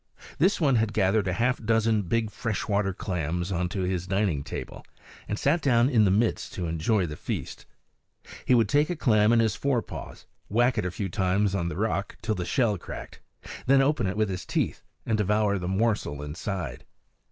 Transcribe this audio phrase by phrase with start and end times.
[0.39, 4.83] This one had gathered a half dozen big fresh water clams onto his dining table,
[5.27, 7.67] and sat down in the midst to enjoy the feast.
[8.43, 11.69] He would take a clam in his fore paws, whack it a few times on
[11.69, 13.21] the rock till the shell cracked,
[13.67, 16.83] then open it with his teeth and devour the morsel inside.